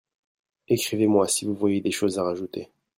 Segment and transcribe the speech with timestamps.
[0.67, 2.71] Écrivez-moi si vous voyez des choses à rajouter.